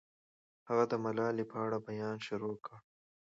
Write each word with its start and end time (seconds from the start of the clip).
هغه 0.67 0.83
د 0.91 0.93
ملالۍ 1.03 1.45
په 1.51 1.57
اړه 1.65 1.77
بیان 1.87 2.15
شروع 2.27 2.55
کړ. 2.65 2.77